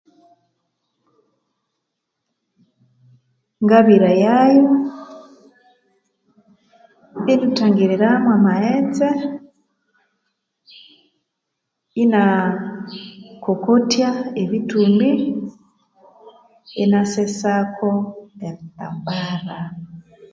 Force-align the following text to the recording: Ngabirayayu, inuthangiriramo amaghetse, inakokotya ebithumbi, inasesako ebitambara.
Ngabirayayu, 3.63 4.67
inuthangiriramo 7.31 8.29
amaghetse, 8.37 9.07
inakokotya 12.03 14.09
ebithumbi, 14.41 15.11
inasesako 16.83 17.91
ebitambara. 18.47 19.57